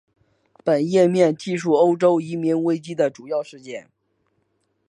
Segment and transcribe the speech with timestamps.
[0.63, 3.87] 本页面记叙欧洲移民危机的主要事件。